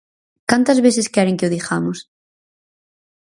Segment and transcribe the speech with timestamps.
[0.49, 1.97] ¿Cantas veces queren que o digamos?